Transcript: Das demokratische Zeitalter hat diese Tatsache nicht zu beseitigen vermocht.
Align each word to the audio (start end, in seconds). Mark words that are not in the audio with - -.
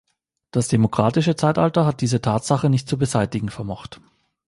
Das 0.49 0.67
demokratische 0.67 1.35
Zeitalter 1.35 1.85
hat 1.85 2.01
diese 2.01 2.21
Tatsache 2.21 2.71
nicht 2.71 2.89
zu 2.89 2.97
beseitigen 2.97 3.49
vermocht. 3.49 4.01